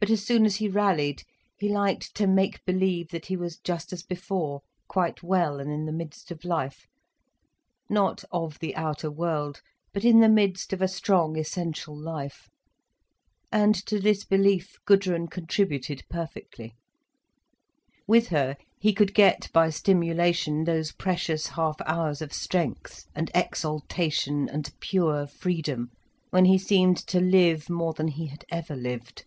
[0.00, 1.24] But as soon as he rallied,
[1.58, 5.86] he liked to make believe that he was just as before, quite well and in
[5.86, 9.60] the midst of life—not of the outer world,
[9.92, 12.48] but in the midst of a strong essential life.
[13.50, 16.76] And to this belief, Gudrun contributed perfectly.
[18.06, 24.48] With her, he could get by stimulation those precious half hours of strength and exaltation
[24.48, 25.90] and pure freedom,
[26.30, 29.24] when he seemed to live more than he had ever lived.